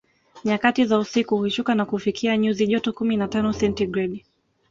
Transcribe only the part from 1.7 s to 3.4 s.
na kufikia nyuzi joto kumi na